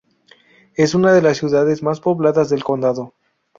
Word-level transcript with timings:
Es 0.73 0.95
una 0.95 1.13
de 1.13 1.21
las 1.21 1.37
ciudades 1.37 1.83
más 1.83 1.99
pobladas 1.99 2.49
del 2.49 2.63
condado. 2.63 3.13